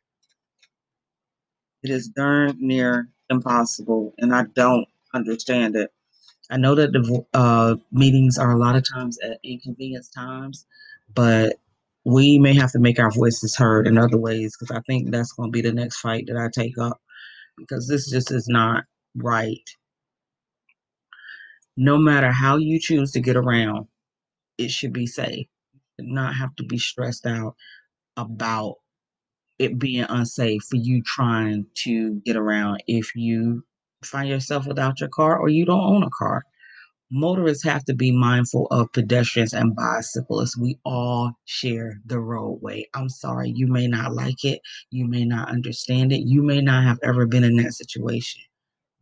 It 1.84 1.90
is 1.92 2.08
darn 2.10 2.56
near 2.60 3.10
impossible, 3.30 4.14
and 4.20 4.36
I 4.36 4.44
don't 4.56 4.88
understand 5.14 5.76
it. 5.76 5.92
I 6.50 6.58
know 6.58 6.76
that 6.76 6.94
the 6.94 7.26
uh, 7.34 7.76
meetings 7.92 8.38
are 8.38 8.52
a 8.52 8.60
lot 8.60 8.76
of 8.76 8.86
times 8.90 9.20
at 9.24 9.40
inconvenience 9.44 10.10
times, 10.10 10.66
but 11.14 11.58
we 12.06 12.40
may 12.40 12.54
have 12.56 12.72
to 12.74 12.80
make 12.80 13.00
our 13.00 13.12
voices 13.12 13.56
heard 13.56 13.88
in 13.88 13.98
other 13.98 14.18
ways 14.18 14.56
because 14.58 14.76
I 14.76 14.82
think 14.88 15.12
that's 15.12 15.34
going 15.34 15.50
to 15.50 15.54
be 15.54 15.62
the 15.62 15.74
next 15.74 16.00
fight 16.00 16.26
that 16.28 16.38
I 16.38 16.50
take 16.54 16.78
up 16.78 17.02
because 17.58 17.88
this 17.88 18.10
just 18.10 18.32
is 18.32 18.48
not 18.48 18.86
right. 19.16 19.70
No 21.78 21.98
matter 21.98 22.32
how 22.32 22.58
you 22.58 22.80
choose 22.80 23.12
to 23.14 23.22
get 23.22 23.38
around, 23.38 23.88
it 24.58 24.72
should 24.72 24.94
be 24.94 25.08
safe. 25.08 25.48
Not 26.00 26.36
have 26.36 26.56
to 26.58 26.64
be 26.64 26.78
stressed 26.80 27.26
out 27.26 27.56
about 28.18 28.76
it 29.60 29.80
being 29.80 30.06
unsafe 30.10 30.64
for 30.64 30.78
you 30.78 31.02
trying 31.04 31.66
to 31.76 32.22
get 32.26 32.38
around 32.38 32.84
if 32.88 33.16
you 33.16 33.64
find 34.04 34.30
yourself 34.30 34.66
without 34.68 35.00
your 35.00 35.10
car 35.10 35.38
or 35.38 35.50
you 35.50 35.66
don't 35.66 35.82
own 35.82 36.04
a 36.04 36.10
car 36.18 36.44
motorists 37.12 37.64
have 37.64 37.86
to 37.86 37.94
be 37.96 38.12
mindful 38.12 38.68
of 38.72 38.92
pedestrians 38.94 39.54
and 39.54 39.76
bicyclists. 39.76 40.58
We 40.58 40.78
all 40.86 41.34
share 41.46 42.00
the 42.06 42.20
roadway. 42.20 42.86
I'm 42.94 43.10
sorry, 43.10 43.52
you 43.56 43.68
may 43.68 43.88
not 43.88 44.14
like 44.14 44.44
it, 44.44 44.62
you 44.92 45.08
may 45.08 45.26
not 45.26 45.50
understand 45.50 46.12
it, 46.12 46.22
you 46.28 46.42
may 46.44 46.62
not 46.62 46.84
have 46.84 47.00
ever 47.04 47.26
been 47.26 47.44
in 47.44 47.56
that 47.58 47.74
situation. 47.74 48.42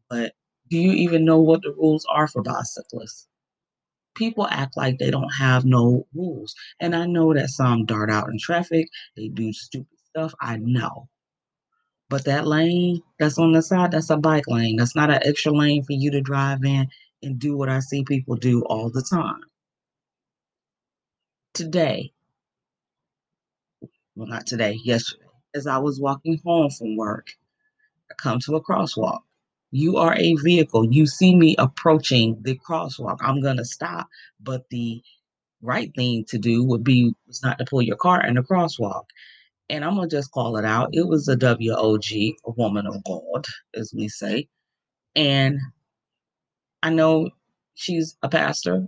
But 0.10 0.34
do 0.70 0.78
you 0.78 0.92
even 0.94 1.26
know 1.26 1.40
what 1.40 1.62
the 1.64 1.74
rules 1.74 2.06
are 2.10 2.28
for 2.28 2.42
bicyclists? 2.44 3.28
People 4.16 4.48
act 4.50 4.78
like 4.78 4.98
they 4.98 5.12
don't 5.12 5.32
have 5.38 5.66
no 5.66 6.08
rules. 6.16 6.56
And 6.80 6.96
I 6.96 7.06
know 7.06 7.34
that 7.34 7.50
some 7.50 7.86
dart 7.86 8.10
out 8.12 8.30
in 8.30 8.40
traffic, 8.40 8.88
they 9.16 9.30
do 9.30 9.54
stupid 9.54 9.97
stuff. 10.18 10.34
I 10.42 10.58
know. 10.58 11.08
But 12.10 12.26
that 12.26 12.48
lane 12.48 13.02
that's 13.20 13.38
on 13.38 13.52
the 13.54 13.62
side, 13.62 13.92
that's 13.92 14.10
a 14.10 14.18
bike 14.18 14.48
lane. 14.48 14.78
That's 14.78 14.96
not 14.96 15.10
an 15.12 15.22
extra 15.26 15.52
lane 15.52 15.84
for 15.84 15.94
you 15.94 16.12
to 16.12 16.22
drive 16.22 16.64
in 16.64 16.88
and 17.24 17.40
do 17.40 17.58
what 17.58 17.70
I 17.70 17.80
see 17.80 18.04
people 18.04 18.36
do 18.36 18.64
all 18.64 18.90
the 18.90 19.04
time. 19.04 19.42
Today, 21.54 22.12
well, 24.16 24.28
not 24.28 24.48
today, 24.48 24.80
yesterday, 24.84 25.26
as 25.56 25.68
I 25.68 25.80
was 25.80 26.00
walking 26.00 26.40
home 26.46 26.70
from 26.72 26.98
work, 26.98 27.28
I 28.12 28.16
come 28.16 28.40
to 28.42 28.56
a 28.56 28.64
crosswalk. 28.64 29.20
You 29.72 29.98
are 29.98 30.16
a 30.18 30.36
vehicle. 30.36 30.92
You 30.94 31.08
see 31.08 31.36
me 31.36 31.56
approaching 31.60 32.38
the 32.42 32.58
crosswalk. 32.58 33.18
I'm 33.22 33.42
going 33.42 33.58
to 33.58 33.66
stop, 33.66 34.08
but 34.42 34.70
the 34.70 35.02
right 35.62 35.92
thing 35.96 36.26
to 36.30 36.38
do 36.38 36.64
would 36.64 36.84
be 36.84 37.14
not 37.44 37.60
to 37.60 37.66
pull 37.66 37.82
your 37.82 37.98
car 37.98 38.26
in 38.26 38.36
the 38.36 38.44
crosswalk. 38.44 39.06
And 39.70 39.84
I'm 39.84 39.96
going 39.96 40.10
to 40.10 40.16
just 40.16 40.32
call 40.32 40.58
it 40.58 40.66
out. 40.66 40.90
It 40.94 41.08
was 41.08 41.28
a 41.28 41.36
WOG, 41.36 42.36
a 42.46 42.52
woman 42.52 42.88
of 42.88 43.04
God, 43.04 43.46
as 43.76 43.94
we 43.96 44.08
say. 44.08 44.48
And 45.16 45.60
I 46.84 46.90
know 46.90 47.30
she's 47.76 48.18
a 48.24 48.30
pastor, 48.30 48.88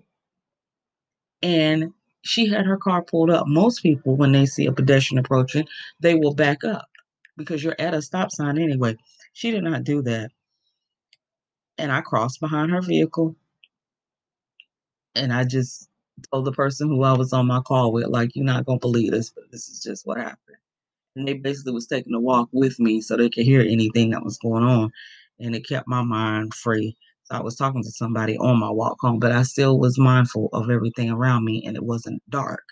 and 1.42 1.92
she 2.22 2.48
had 2.48 2.66
her 2.66 2.78
car 2.78 3.02
pulled 3.02 3.30
up. 3.30 3.48
Most 3.48 3.82
people, 3.82 4.16
when 4.16 4.32
they 4.32 4.46
see 4.46 4.66
a 4.66 4.72
pedestrian 4.72 5.20
approaching, 5.20 5.68
they 6.00 6.16
will 6.16 6.34
back 6.34 6.64
up 6.64 6.88
because 7.38 7.64
you're 7.64 7.76
at 7.80 7.94
a 7.94 8.02
stop 8.02 8.32
sign 8.32 8.58
anyway. 8.58 8.96
She 9.34 9.52
did 9.52 9.64
not 9.64 9.84
do 9.84 10.02
that. 10.04 10.32
And 11.78 11.92
I 11.92 12.02
crossed 12.02 12.42
behind 12.42 12.72
her 12.72 12.82
vehicle 12.82 13.36
and 15.16 15.34
I 15.34 15.44
just 15.46 15.90
told 16.32 16.46
the 16.46 16.52
person 16.52 16.90
who 16.90 17.04
I 17.04 17.14
was 17.14 17.34
on 17.34 17.48
my 17.48 17.62
call 17.62 17.92
with, 17.92 18.08
like, 18.08 18.36
you're 18.36 18.46
not 18.46 18.66
gonna 18.66 18.80
believe 18.80 19.12
this, 19.12 19.30
but 19.32 19.46
this 19.52 19.70
is 19.70 19.82
just 19.82 20.06
what 20.06 20.18
happened. 20.18 20.58
And 21.20 21.28
they 21.28 21.34
basically 21.36 21.74
was 21.74 21.88
taking 21.88 22.16
a 22.16 22.20
walk 22.20 22.50
with 22.54 22.80
me 22.80 23.02
so 23.02 23.18
they 23.18 23.30
could 23.30 23.46
hear 23.46 23.62
anything 23.62 24.12
that 24.12 24.24
was 24.24 24.40
going 24.40 24.64
on. 24.64 24.92
And 25.40 25.56
it 25.56 25.68
kept 25.68 25.88
my 25.88 26.02
mind 26.02 26.56
free 26.56 26.96
so 27.32 27.38
I 27.38 27.42
was 27.42 27.56
talking 27.56 27.84
to 27.84 27.92
somebody 27.92 28.38
on 28.38 28.60
my 28.60 28.72
walk 28.72 28.98
home, 29.02 29.20
but 29.20 29.32
I 29.32 29.44
still 29.44 29.80
was 29.80 30.00
mindful 30.00 30.50
of 30.52 30.70
everything 30.72 31.12
around 31.12 31.46
me 31.46 31.64
and 31.66 31.76
it 31.76 31.84
wasn't 31.84 32.24
dark. 32.30 32.64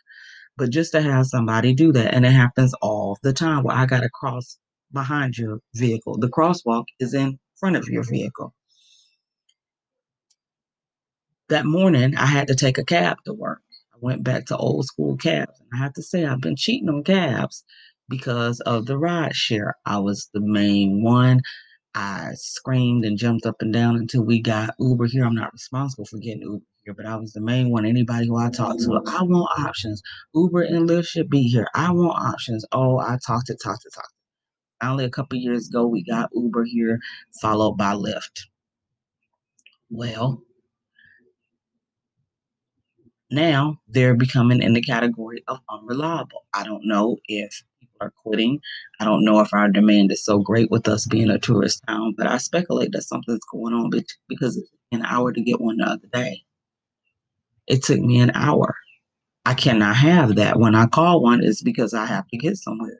But 0.57 0.71
just 0.71 0.93
to 0.93 1.01
have 1.01 1.27
somebody 1.27 1.73
do 1.73 1.91
that, 1.91 2.15
and 2.15 2.25
it 2.25 2.31
happens 2.31 2.73
all 2.81 3.19
the 3.21 3.33
time 3.33 3.63
where 3.63 3.75
I 3.75 3.85
got 3.85 4.01
to 4.01 4.09
cross 4.09 4.57
behind 4.91 5.37
your 5.37 5.59
vehicle. 5.75 6.17
The 6.17 6.29
crosswalk 6.29 6.85
is 6.99 7.13
in 7.13 7.37
front 7.59 7.75
of 7.75 7.87
your 7.87 8.03
vehicle. 8.03 8.55
That 11.49 11.65
morning, 11.65 12.15
I 12.15 12.25
had 12.25 12.47
to 12.47 12.55
take 12.55 12.79
a 12.79 12.85
cab 12.85 13.17
to 13.25 13.33
work. 13.33 13.61
I 13.93 13.97
went 14.01 14.23
back 14.23 14.47
to 14.47 14.57
old 14.57 14.85
school 14.85 15.17
cabs. 15.17 15.59
And 15.59 15.79
I 15.79 15.83
have 15.83 15.93
to 15.93 16.03
say, 16.03 16.25
I've 16.25 16.41
been 16.41 16.55
cheating 16.55 16.89
on 16.89 17.03
cabs 17.03 17.63
because 18.09 18.59
of 18.61 18.85
the 18.85 18.97
ride 18.97 19.35
share. 19.35 19.75
I 19.85 19.99
was 19.99 20.29
the 20.33 20.41
main 20.41 21.03
one. 21.03 21.41
I 21.95 22.31
screamed 22.35 23.05
and 23.05 23.17
jumped 23.17 23.45
up 23.45 23.57
and 23.61 23.73
down 23.73 23.95
until 23.95 24.23
we 24.23 24.41
got 24.41 24.75
Uber 24.79 25.07
here. 25.07 25.25
I'm 25.25 25.35
not 25.35 25.53
responsible 25.53 26.05
for 26.05 26.17
getting 26.19 26.41
Uber 26.43 26.65
here, 26.85 26.93
but 26.93 27.05
I 27.05 27.15
was 27.17 27.33
the 27.33 27.41
main 27.41 27.71
one. 27.71 27.85
Anybody 27.85 28.27
who 28.27 28.37
I 28.37 28.49
talked 28.51 28.81
to, 28.81 29.01
I 29.07 29.23
want 29.23 29.59
options. 29.59 30.01
Uber 30.35 30.61
and 30.61 30.87
Lyft 30.89 31.07
should 31.07 31.29
be 31.29 31.43
here. 31.43 31.67
I 31.75 31.91
want 31.91 32.19
options. 32.19 32.65
Oh, 32.71 32.99
I 32.99 33.17
talked 33.25 33.47
to, 33.47 33.57
talked 33.63 33.81
to, 33.83 33.89
talked. 33.93 34.13
Only 34.81 35.05
a 35.05 35.09
couple 35.09 35.39
years 35.39 35.69
ago, 35.69 35.87
we 35.87 36.03
got 36.03 36.29
Uber 36.33 36.65
here, 36.65 36.99
followed 37.41 37.77
by 37.77 37.93
Lyft. 37.93 38.45
Well, 39.89 40.43
now 43.31 43.79
they're 43.87 44.15
becoming 44.15 44.61
in 44.61 44.73
the 44.73 44.81
category 44.81 45.43
of 45.47 45.59
unreliable. 45.69 46.45
I 46.53 46.63
don't 46.63 46.87
know 46.87 47.17
if 47.27 47.63
are 48.01 48.13
quitting. 48.23 48.59
I 48.99 49.05
don't 49.05 49.25
know 49.25 49.39
if 49.39 49.53
our 49.53 49.69
demand 49.69 50.11
is 50.11 50.23
so 50.23 50.39
great 50.39 50.69
with 50.71 50.87
us 50.87 51.07
being 51.07 51.29
a 51.29 51.39
tourist 51.39 51.83
town, 51.87 52.13
but 52.17 52.27
I 52.27 52.37
speculate 52.37 52.91
that 52.91 53.03
something's 53.03 53.39
going 53.51 53.73
on 53.73 53.91
because 54.29 54.57
it's 54.57 54.69
an 54.91 55.03
hour 55.03 55.33
to 55.33 55.41
get 55.41 55.61
one 55.61 55.77
the 55.77 55.85
other 55.85 56.07
day. 56.13 56.43
It 57.67 57.83
took 57.83 57.99
me 57.99 58.19
an 58.19 58.31
hour. 58.33 58.75
I 59.45 59.53
cannot 59.53 59.95
have 59.95 60.35
that. 60.35 60.59
When 60.59 60.75
I 60.75 60.87
call 60.87 61.21
one, 61.21 61.43
it's 61.43 61.63
because 61.63 61.93
I 61.93 62.05
have 62.05 62.27
to 62.29 62.37
get 62.37 62.57
somewhere. 62.57 62.99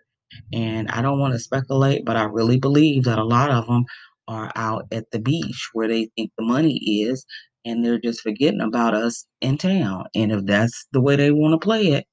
And 0.53 0.89
I 0.89 1.01
don't 1.01 1.19
want 1.19 1.33
to 1.33 1.39
speculate, 1.39 2.05
but 2.05 2.17
I 2.17 2.23
really 2.23 2.59
believe 2.59 3.03
that 3.05 3.19
a 3.19 3.23
lot 3.23 3.49
of 3.49 3.67
them 3.67 3.85
are 4.27 4.51
out 4.55 4.85
at 4.91 5.09
the 5.11 5.19
beach 5.19 5.69
where 5.73 5.87
they 5.87 6.09
think 6.15 6.31
the 6.37 6.43
money 6.45 6.77
is 6.77 7.25
and 7.65 7.83
they're 7.83 7.99
just 7.99 8.21
forgetting 8.21 8.61
about 8.61 8.93
us 8.93 9.25
in 9.41 9.57
town. 9.57 10.05
And 10.15 10.31
if 10.31 10.45
that's 10.45 10.85
the 10.91 11.01
way 11.01 11.15
they 11.15 11.31
want 11.31 11.53
to 11.53 11.65
play 11.65 11.87
it, 11.87 12.05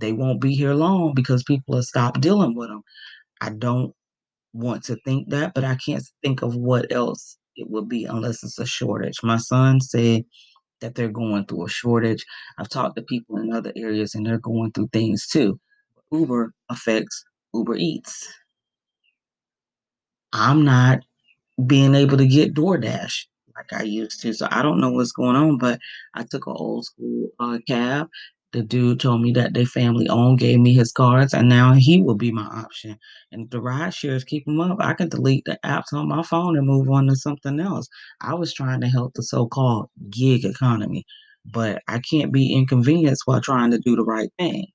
they 0.00 0.12
won't 0.12 0.40
be 0.40 0.54
here 0.54 0.74
long 0.74 1.14
because 1.14 1.42
people 1.44 1.76
have 1.76 1.84
stopped 1.84 2.20
dealing 2.20 2.54
with 2.54 2.68
them. 2.68 2.82
I 3.40 3.50
don't 3.50 3.94
want 4.52 4.84
to 4.84 4.96
think 5.04 5.30
that, 5.30 5.54
but 5.54 5.64
I 5.64 5.76
can't 5.76 6.04
think 6.22 6.42
of 6.42 6.56
what 6.56 6.90
else 6.92 7.36
it 7.56 7.68
would 7.70 7.88
be 7.88 8.04
unless 8.04 8.42
it's 8.42 8.58
a 8.58 8.66
shortage. 8.66 9.18
My 9.22 9.36
son 9.38 9.80
said 9.80 10.24
that 10.80 10.94
they're 10.94 11.08
going 11.08 11.46
through 11.46 11.66
a 11.66 11.68
shortage. 11.68 12.24
I've 12.58 12.68
talked 12.68 12.96
to 12.96 13.02
people 13.02 13.38
in 13.38 13.52
other 13.52 13.72
areas 13.76 14.14
and 14.14 14.26
they're 14.26 14.38
going 14.38 14.72
through 14.72 14.88
things 14.92 15.26
too. 15.26 15.58
Uber 16.12 16.52
affects 16.70 17.24
Uber 17.54 17.76
Eats. 17.76 18.32
I'm 20.32 20.64
not 20.64 21.00
being 21.66 21.94
able 21.94 22.18
to 22.18 22.26
get 22.26 22.54
DoorDash 22.54 23.26
like 23.56 23.72
I 23.72 23.82
used 23.84 24.20
to. 24.22 24.32
So 24.34 24.48
I 24.50 24.62
don't 24.62 24.80
know 24.80 24.90
what's 24.90 25.12
going 25.12 25.36
on, 25.36 25.58
but 25.58 25.80
I 26.14 26.24
took 26.24 26.46
an 26.46 26.54
old 26.56 26.84
school 26.84 27.30
uh, 27.40 27.58
cab 27.66 28.08
the 28.52 28.62
dude 28.62 29.00
told 29.00 29.22
me 29.22 29.32
that 29.32 29.54
their 29.54 29.66
family 29.66 30.08
owned, 30.08 30.38
gave 30.38 30.60
me 30.60 30.74
his 30.74 30.92
cards, 30.92 31.34
and 31.34 31.48
now 31.48 31.74
he 31.74 32.02
will 32.02 32.14
be 32.14 32.32
my 32.32 32.46
option. 32.46 32.98
And 33.32 33.50
the 33.50 33.60
ride 33.60 33.94
shares 33.94 34.24
keep 34.24 34.44
them 34.46 34.60
up. 34.60 34.78
I 34.80 34.94
can 34.94 35.08
delete 35.08 35.44
the 35.44 35.58
apps 35.64 35.92
on 35.92 36.08
my 36.08 36.22
phone 36.22 36.56
and 36.56 36.66
move 36.66 36.88
on 36.90 37.06
to 37.08 37.16
something 37.16 37.60
else. 37.60 37.88
I 38.22 38.34
was 38.34 38.54
trying 38.54 38.80
to 38.82 38.88
help 38.88 39.14
the 39.14 39.22
so-called 39.22 39.88
gig 40.10 40.44
economy, 40.44 41.04
but 41.44 41.82
I 41.88 41.98
can't 42.00 42.32
be 42.32 42.54
inconvenienced 42.54 43.22
while 43.26 43.40
trying 43.40 43.72
to 43.72 43.78
do 43.78 43.96
the 43.96 44.04
right 44.04 44.30
thing. 44.38 44.66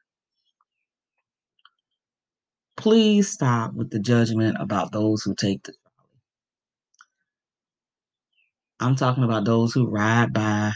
Please 2.78 3.30
stop 3.30 3.74
with 3.74 3.92
the 3.92 4.00
judgment 4.00 4.58
about 4.60 4.92
those 4.92 5.24
who 5.24 5.36
take 5.36 5.64
the. 5.64 5.74
I'm 8.80 8.96
talking 8.96 9.24
about 9.24 9.46
those 9.46 9.74
who 9.74 9.88
ride 9.88 10.34
by 10.34 10.74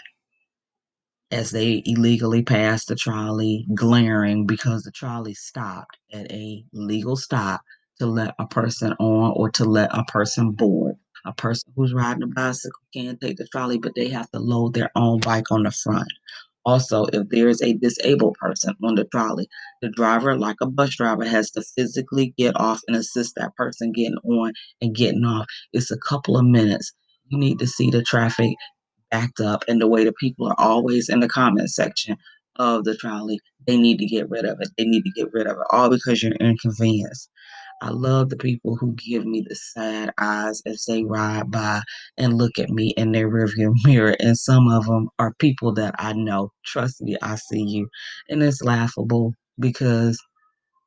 as 1.31 1.51
they 1.51 1.81
illegally 1.85 2.43
passed 2.43 2.87
the 2.87 2.95
trolley, 2.95 3.65
glaring 3.73 4.45
because 4.45 4.83
the 4.83 4.91
trolley 4.91 5.33
stopped 5.33 5.97
at 6.13 6.31
a 6.31 6.63
legal 6.73 7.15
stop 7.15 7.61
to 7.99 8.05
let 8.05 8.35
a 8.39 8.47
person 8.47 8.93
on 8.99 9.33
or 9.35 9.49
to 9.51 9.65
let 9.65 9.89
a 9.97 10.03
person 10.05 10.51
board. 10.51 10.95
A 11.25 11.33
person 11.33 11.73
who's 11.75 11.93
riding 11.93 12.23
a 12.23 12.27
bicycle 12.27 12.79
can 12.93 13.17
take 13.17 13.37
the 13.37 13.47
trolley, 13.47 13.79
but 13.79 13.95
they 13.95 14.09
have 14.09 14.29
to 14.31 14.39
load 14.39 14.75
their 14.75 14.91
own 14.95 15.19
bike 15.19 15.51
on 15.51 15.63
the 15.63 15.71
front. 15.71 16.07
Also, 16.65 17.05
if 17.13 17.29
there 17.29 17.47
is 17.47 17.61
a 17.61 17.73
disabled 17.73 18.35
person 18.35 18.75
on 18.83 18.95
the 18.95 19.05
trolley, 19.05 19.47
the 19.81 19.89
driver, 19.89 20.35
like 20.37 20.57
a 20.61 20.67
bus 20.67 20.95
driver, 20.95 21.25
has 21.25 21.51
to 21.51 21.63
physically 21.75 22.33
get 22.37 22.55
off 22.59 22.81
and 22.87 22.95
assist 22.97 23.35
that 23.35 23.55
person 23.55 23.91
getting 23.91 24.17
on 24.25 24.53
and 24.81 24.95
getting 24.95 25.25
off. 25.25 25.45
It's 25.73 25.91
a 25.91 25.97
couple 25.97 26.37
of 26.37 26.45
minutes. 26.45 26.91
You 27.29 27.37
need 27.39 27.59
to 27.59 27.67
see 27.67 27.89
the 27.89 28.03
traffic 28.03 28.55
backed 29.11 29.39
up 29.39 29.63
and 29.67 29.81
the 29.81 29.87
way 29.87 30.03
the 30.05 30.13
people 30.13 30.47
are 30.47 30.55
always 30.59 31.09
in 31.09 31.19
the 31.21 31.29
comment 31.29 31.69
section 31.71 32.17
of 32.57 32.83
the 32.85 32.95
trolley, 32.97 33.39
they 33.67 33.77
need 33.77 33.99
to 33.99 34.05
get 34.07 34.29
rid 34.29 34.45
of 34.45 34.57
it. 34.61 34.69
They 34.77 34.85
need 34.85 35.03
to 35.03 35.11
get 35.15 35.33
rid 35.33 35.47
of 35.47 35.57
it, 35.57 35.67
all 35.71 35.89
because 35.89 36.23
you're 36.23 36.33
inconvenienced. 36.33 37.29
I 37.81 37.89
love 37.91 38.29
the 38.29 38.37
people 38.37 38.77
who 38.77 38.95
give 38.95 39.25
me 39.25 39.45
the 39.47 39.55
sad 39.55 40.11
eyes 40.19 40.61
as 40.65 40.85
they 40.87 41.03
ride 41.03 41.51
by 41.51 41.81
and 42.17 42.37
look 42.37 42.59
at 42.59 42.69
me 42.71 42.93
in 42.97 43.13
their 43.13 43.29
rearview 43.29 43.73
mirror. 43.85 44.15
And 44.19 44.37
some 44.37 44.67
of 44.69 44.85
them 44.87 45.09
are 45.19 45.33
people 45.39 45.73
that 45.75 45.95
I 45.99 46.13
know. 46.13 46.51
Trust 46.65 47.01
me, 47.01 47.17
I 47.23 47.35
see 47.35 47.63
you. 47.63 47.89
And 48.29 48.43
it's 48.43 48.61
laughable. 48.63 49.33
because 49.59 50.19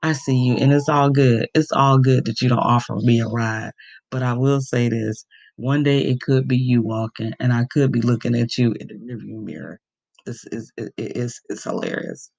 I 0.03 0.15
see 0.15 0.37
you 0.37 0.57
and 0.57 0.73
it's 0.73 0.89
all 0.89 1.11
good. 1.11 1.49
It's 1.55 1.73
all 1.73 1.99
good 1.99 2.27
that 2.27 2.43
you 2.43 2.49
don't 2.51 2.59
offer 2.61 2.97
me 2.97 3.21
a 3.21 3.29
ride. 3.29 3.73
But 4.11 4.25
I 4.25 4.35
will 4.35 4.63
say 4.63 4.89
this 4.91 5.27
one 5.59 5.85
day 5.85 6.01
it 6.01 6.23
could 6.23 6.49
be 6.49 6.59
you 6.59 6.83
walking 6.83 7.35
and 7.41 7.53
I 7.55 7.67
could 7.73 7.93
be 7.93 8.03
looking 8.03 8.37
at 8.37 8.59
you 8.59 8.75
in 8.81 8.89
the 8.89 8.95
rearview 8.97 9.45
mirror. 9.45 9.81
This 10.27 10.47
is 10.53 10.73
it, 10.79 10.95
it's 10.99 11.41
it's 11.51 11.65
hilarious. 11.65 12.31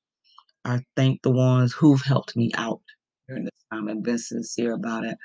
I 0.66 0.82
thank 0.96 1.22
the 1.24 1.32
ones 1.32 1.74
who've 1.74 2.02
helped 2.02 2.36
me 2.38 2.52
out 2.56 2.82
during 3.28 3.46
this 3.46 3.54
time 3.74 3.88
and 3.90 4.04
been 4.04 4.20
sincere 4.20 4.74
about 4.74 5.06
it. 5.06 5.18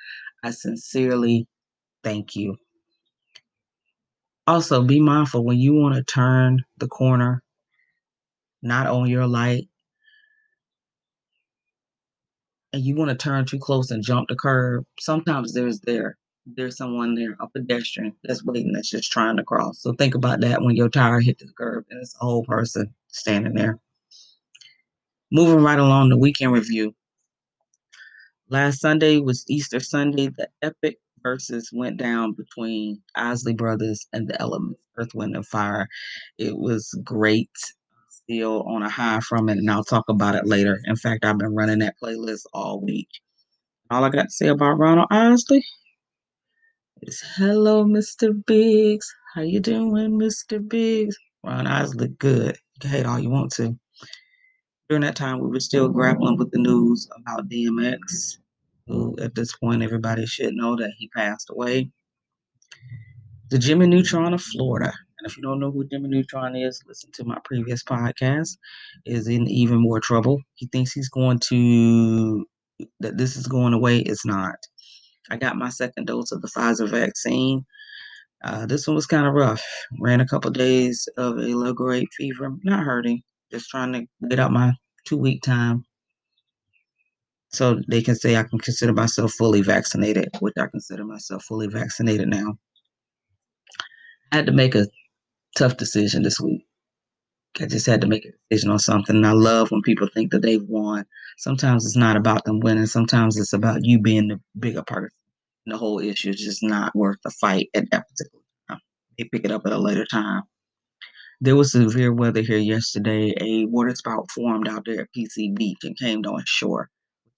I 0.44 0.50
sincerely 0.52 1.48
thank 2.04 2.36
you. 2.36 2.56
Also, 4.46 4.82
be 4.84 5.00
mindful 5.00 5.44
when 5.44 5.58
you 5.58 5.74
want 5.74 5.94
to 5.96 6.04
turn 6.04 6.64
the 6.78 6.88
corner, 6.88 7.42
not 8.62 8.88
on 8.88 9.08
your 9.10 9.26
light, 9.26 9.68
and 12.72 12.84
you 12.84 12.96
want 12.96 13.10
to 13.10 13.16
turn 13.16 13.46
too 13.46 13.58
close 13.60 13.90
and 13.90 14.04
jump 14.04 14.28
the 14.28 14.36
curb. 14.36 14.84
Sometimes 15.00 15.54
there's 15.54 15.80
there 15.80 16.16
there's 16.46 16.76
someone 16.76 17.14
there, 17.14 17.36
a 17.40 17.48
pedestrian 17.48 18.14
that's 18.22 18.44
waiting, 18.44 18.72
that's 18.72 18.90
just 18.90 19.10
trying 19.10 19.36
to 19.36 19.44
cross. 19.44 19.80
So 19.80 19.92
think 19.92 20.14
about 20.14 20.40
that 20.40 20.62
when 20.62 20.76
your 20.76 20.88
tire 20.88 21.20
hit 21.20 21.38
the 21.38 21.48
curb 21.56 21.84
and 21.90 22.00
it's 22.00 22.14
a 22.20 22.24
whole 22.24 22.44
person 22.44 22.94
standing 23.08 23.54
there. 23.54 23.78
Moving 25.32 25.64
right 25.64 25.78
along 25.78 26.10
the 26.10 26.18
weekend 26.18 26.52
review. 26.52 26.94
Last 28.50 28.80
Sunday 28.80 29.18
was 29.18 29.44
Easter 29.48 29.80
Sunday. 29.80 30.28
The 30.28 30.48
epic 30.62 30.98
Verzuz 31.24 31.72
went 31.72 31.96
down 31.96 32.34
between 32.34 33.00
Isley 33.14 33.54
Brothers 33.54 34.06
and 34.12 34.28
the 34.28 34.40
Elements, 34.40 34.78
Earth, 34.96 35.14
Wind, 35.14 35.34
and 35.34 35.46
Fire. 35.46 35.88
It 36.38 36.56
was 36.58 36.96
great. 37.02 37.50
Still 38.10 38.62
on 38.64 38.82
a 38.82 38.88
high 38.88 39.20
from 39.20 39.48
it, 39.48 39.58
and 39.58 39.70
I'll 39.70 39.84
talk 39.84 40.04
about 40.08 40.34
it 40.34 40.46
later. 40.46 40.78
In 40.84 40.96
fact, 40.96 41.24
I've 41.24 41.38
been 41.38 41.54
running 41.54 41.80
that 41.80 41.96
playlist 42.02 42.44
all 42.52 42.80
week. 42.80 43.08
All 43.90 44.04
I 44.04 44.10
got 44.10 44.24
to 44.24 44.30
say 44.30 44.48
about 44.48 44.78
Ronald 44.78 45.08
Isley 45.10 45.64
hello, 47.37 47.84
Mr. 47.84 48.32
Biggs. 48.46 49.12
How 49.34 49.42
you 49.42 49.61
doing, 49.61 50.18
Mr. 50.18 50.66
Biggs? 50.66 51.16
Ron 51.44 51.66
look 51.96 52.18
good. 52.18 52.56
You 52.56 52.80
can 52.80 52.90
hate 52.90 53.06
all 53.06 53.18
you 53.18 53.30
want 53.30 53.52
to. 53.52 53.78
During 54.88 55.02
that 55.02 55.16
time, 55.16 55.40
we 55.40 55.49
were 55.49 55.61
still 55.61 55.88
grappling 55.88 56.38
with 56.38 56.50
the 56.50 56.58
news 56.58 57.08
about 57.18 57.49
DMX, 57.49 58.38
who 58.87 59.16
at 59.20 59.34
this 59.34 59.56
point 59.56 59.82
everybody 59.82 60.26
should 60.26 60.54
know 60.54 60.76
that 60.76 60.92
he 60.99 61.08
passed 61.08 61.49
away. 61.50 61.90
The 63.50 63.58
Jimmy 63.58 63.87
Neutron 63.87 64.34
of 64.34 64.42
Florida. 64.42 64.92
And 65.18 65.30
if 65.30 65.37
you 65.37 65.42
don't 65.42 65.61
know 65.61 65.70
who 65.70 65.87
Jimmy 65.88 66.08
Neutron 66.08 66.56
is, 66.56 66.82
listen 66.87 67.11
to 67.12 67.25
my 67.25 67.38
previous 67.44 67.82
podcast. 67.82 68.56
Is 69.04 69.28
in 69.28 69.46
even 69.49 69.78
more 69.80 70.00
trouble. 70.00 70.40
He 70.54 70.68
thinks 70.73 70.92
he's 70.92 71.08
going 71.08 71.38
to 71.50 72.46
that 73.00 73.16
this 73.18 73.37
is 73.37 73.46
going 73.46 73.73
away. 73.75 73.99
It's 73.99 74.26
not. 74.26 74.56
I 75.30 75.36
got 75.36 75.56
my 75.56 75.70
second 75.70 76.06
dose 76.06 76.32
of 76.32 76.42
the 76.42 76.48
Pfizer 76.48 76.88
vaccine. 76.88 77.64
Uh, 78.42 78.66
this 78.66 78.86
one 78.86 78.94
was 78.94 79.06
kind 79.06 79.26
of 79.26 79.34
rough. 79.34 79.64
Ran 80.00 80.20
a 80.20 80.26
couple 80.26 80.50
days 80.50 81.08
of 81.16 81.38
a 81.38 81.54
low 81.54 81.72
grade 81.72 82.08
fever, 82.16 82.50
not 82.62 82.84
hurting, 82.84 83.22
just 83.50 83.70
trying 83.70 83.92
to 83.92 84.06
get 84.28 84.38
out 84.38 84.52
my 84.52 84.72
two 85.06 85.16
week 85.16 85.42
time 85.42 85.84
so 87.54 87.80
they 87.88 88.02
can 88.02 88.16
say 88.16 88.36
I 88.36 88.42
can 88.42 88.58
consider 88.58 88.92
myself 88.92 89.32
fully 89.32 89.62
vaccinated, 89.62 90.28
which 90.40 90.54
I 90.58 90.66
consider 90.66 91.04
myself 91.04 91.44
fully 91.44 91.68
vaccinated 91.68 92.28
now. 92.28 92.58
I 94.32 94.36
had 94.36 94.46
to 94.46 94.52
make 94.52 94.74
a 94.74 94.88
tough 95.56 95.76
decision 95.76 96.24
this 96.24 96.40
week. 96.40 96.66
I 97.61 97.66
just 97.66 97.87
had 97.87 98.00
to 98.00 98.06
make 98.06 98.25
a 98.25 98.32
decision 98.50 98.70
on 98.70 98.78
something. 98.78 99.16
And 99.16 99.26
I 99.26 99.32
love 99.32 99.70
when 99.70 99.82
people 99.82 100.08
think 100.12 100.32
that 100.32 100.42
they've 100.42 100.62
won. 100.62 101.04
Sometimes 101.38 101.87
it's 101.87 101.96
not 101.96 102.16
about 102.16 102.44
them 102.44 102.61
winning. 102.61 102.87
Sometimes 102.87 103.38
it's 103.38 103.52
about 103.52 103.84
you 103.84 104.00
being 104.00 104.28
the 104.28 104.40
bigger 104.58 104.82
person. 104.82 105.11
The 105.66 105.78
whole 105.78 106.00
issue 106.00 106.30
is 106.30 106.40
just 106.40 106.62
not 106.62 106.94
worth 106.94 107.18
the 107.23 107.30
fight 107.30 107.70
at 107.75 107.90
that 107.90 108.06
particular 108.08 108.42
time. 108.68 108.80
They 109.16 109.25
pick 109.25 109.44
it 109.44 109.52
up 109.52 109.62
at 109.66 109.72
a 109.72 109.78
later 109.78 110.05
time. 110.05 110.42
There 111.40 111.57
was 111.57 111.72
severe 111.72 112.12
weather 112.12 112.42
here 112.42 112.59
yesterday. 112.59 113.35
A 113.40 113.66
water 113.66 113.94
spout 113.94 114.31
formed 114.31 114.68
out 114.68 114.85
there 114.85 115.02
at 115.02 115.09
PC 115.16 115.55
Beach 115.55 115.78
and 115.85 115.98
came 115.98 116.24
on 116.24 116.42
shore. 116.46 116.90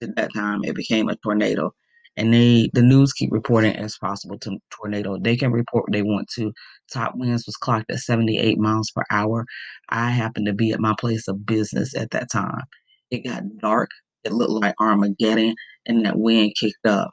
At 0.02 0.16
that 0.16 0.34
time, 0.34 0.64
it 0.64 0.74
became 0.74 1.08
a 1.08 1.16
tornado 1.16 1.74
and 2.16 2.32
they 2.32 2.70
the 2.74 2.82
news 2.82 3.12
keep 3.12 3.30
reporting 3.32 3.76
as 3.76 3.98
possible 3.98 4.38
to 4.40 4.58
tornado. 4.70 5.18
They 5.18 5.36
can 5.36 5.52
report 5.52 5.86
they 5.92 6.02
want 6.02 6.28
to. 6.36 6.52
Top 6.92 7.14
winds 7.16 7.46
was 7.46 7.56
clocked 7.56 7.90
at 7.90 7.98
78 7.98 8.58
miles 8.58 8.90
per 8.94 9.04
hour. 9.10 9.44
I 9.90 10.10
happened 10.10 10.46
to 10.46 10.54
be 10.54 10.72
at 10.72 10.80
my 10.80 10.94
place 10.98 11.28
of 11.28 11.46
business 11.46 11.94
at 11.96 12.10
that 12.12 12.30
time. 12.32 12.62
It 13.10 13.24
got 13.24 13.44
dark. 13.60 13.90
It 14.24 14.32
looked 14.32 14.52
like 14.52 14.74
Armageddon, 14.80 15.54
and 15.86 16.06
that 16.06 16.18
wind 16.18 16.54
kicked 16.58 16.86
up. 16.86 17.10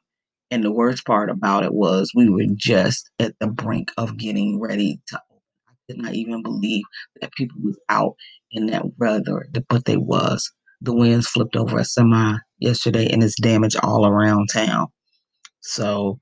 And 0.52 0.64
the 0.64 0.72
worst 0.72 1.06
part 1.06 1.30
about 1.30 1.64
it 1.64 1.74
was 1.74 2.12
we 2.16 2.30
were 2.30 2.46
just 2.56 3.10
at 3.20 3.34
the 3.40 3.48
brink 3.48 3.92
of 3.98 4.18
getting 4.18 4.60
ready 4.60 5.00
to 5.08 5.18
open. 5.32 5.42
I 5.70 5.74
did 5.90 6.02
not 6.02 6.14
even 6.14 6.44
believe 6.44 6.84
that 7.22 7.34
people 7.34 7.58
was 7.64 7.80
out 7.90 8.16
in 8.52 8.68
that 8.68 8.86
weather, 8.98 9.48
but 9.70 9.86
they 9.86 9.98
was. 9.98 10.52
The 10.82 10.94
winds 10.96 11.28
flipped 11.28 11.56
over 11.56 11.80
a 11.80 11.86
semi 11.86 12.38
yesterday 12.64 13.08
and 13.12 13.24
it's 13.24 13.40
damage 13.40 13.76
all 13.84 14.08
around 14.08 14.50
town. 14.54 14.88
So 15.62 16.20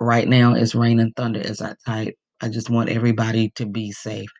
right 0.00 0.28
now 0.28 0.54
it's 0.54 0.74
rain 0.74 1.00
and 1.00 1.14
thunder 1.16 1.40
as 1.40 1.62
I 1.62 1.74
type. 1.86 2.14
I 2.40 2.48
just 2.48 2.70
want 2.70 2.90
everybody 2.90 3.50
to 3.56 3.66
be 3.66 3.92
safe. 3.92 4.30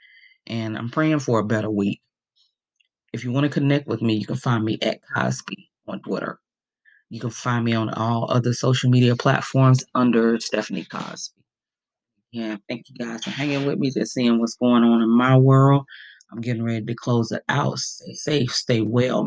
And 0.47 0.77
I'm 0.77 0.91
praying 0.91 1.21
for 1.21 1.41
a 1.41 1.45
better 1.45 1.71
week. 1.71 2.01
If 3.13 3.25
you 3.25 3.33
want 3.33 3.45
to 3.45 3.51
connect 3.51 3.89
with 3.89 4.03
me, 4.03 4.15
you 4.15 4.27
can 4.27 4.37
find 4.37 4.65
me 4.65 4.79
at 4.83 5.01
Cosby 5.15 5.71
on 5.89 6.01
Twitter. 6.03 6.39
You 7.09 7.21
can 7.21 7.31
find 7.31 7.65
me 7.65 7.75
on 7.75 7.91
all 7.91 8.31
other 8.31 8.53
social 8.53 8.91
media 8.91 9.17
platforms 9.17 9.85
under 9.95 10.39
Stephanie 10.41 10.87
Cosby. 10.91 11.43
Yeah, 12.33 12.57
thank 12.69 12.85
you 12.89 12.97
guys 13.05 13.25
for 13.25 13.31
hanging 13.31 13.67
with 13.67 13.79
me, 13.79 13.91
just 13.91 14.13
seeing 14.13 14.39
what's 14.39 14.57
going 14.57 14.85
on 14.85 15.03
in 15.03 15.09
my 15.11 15.37
world. 15.39 15.85
I'm 16.31 16.41
getting 16.41 16.65
ready 16.65 16.85
to 16.85 16.95
close 16.95 17.33
it 17.33 17.43
out. 17.49 17.79
Stay 17.79 18.13
safe, 18.15 18.51
stay 18.53 18.81
well. 18.83 19.25